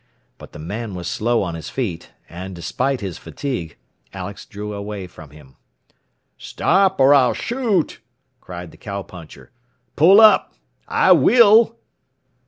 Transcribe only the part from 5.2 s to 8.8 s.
him. "Stop, or I'll shoot!" cried the